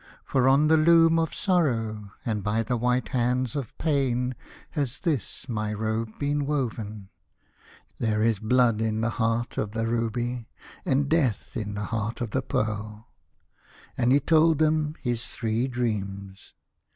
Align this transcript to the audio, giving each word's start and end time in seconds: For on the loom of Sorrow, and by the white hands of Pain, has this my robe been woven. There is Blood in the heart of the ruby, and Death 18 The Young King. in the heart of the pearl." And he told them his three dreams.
For 0.25 0.47
on 0.47 0.67
the 0.67 0.77
loom 0.77 1.19
of 1.19 1.31
Sorrow, 1.31 2.11
and 2.25 2.43
by 2.43 2.63
the 2.63 2.75
white 2.75 3.09
hands 3.09 3.55
of 3.55 3.77
Pain, 3.77 4.33
has 4.71 4.99
this 5.01 5.47
my 5.47 5.71
robe 5.71 6.17
been 6.17 6.47
woven. 6.47 7.09
There 7.99 8.23
is 8.23 8.39
Blood 8.39 8.81
in 8.81 9.01
the 9.01 9.11
heart 9.21 9.59
of 9.59 9.73
the 9.73 9.85
ruby, 9.85 10.47
and 10.85 11.07
Death 11.07 11.51
18 11.51 11.51
The 11.53 11.59
Young 11.59 11.63
King. 11.63 11.69
in 11.69 11.75
the 11.75 11.85
heart 11.91 12.19
of 12.21 12.31
the 12.31 12.41
pearl." 12.41 13.09
And 13.95 14.11
he 14.11 14.19
told 14.19 14.57
them 14.57 14.95
his 15.03 15.27
three 15.27 15.67
dreams. 15.67 16.55